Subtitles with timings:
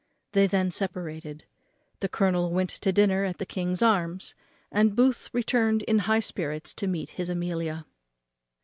[0.31, 1.43] They then separated.
[1.99, 4.33] The colonel went to dinner at the King's Arms,
[4.71, 7.85] and Booth returned in high spirits to meet his Amelia.